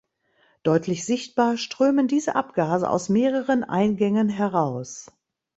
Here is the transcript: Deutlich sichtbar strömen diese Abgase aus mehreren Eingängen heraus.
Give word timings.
Deutlich 0.63 1.05
sichtbar 1.05 1.57
strömen 1.57 2.07
diese 2.07 2.33
Abgase 2.35 2.89
aus 2.89 3.07
mehreren 3.07 3.63
Eingängen 3.63 4.29
heraus. 4.29 5.11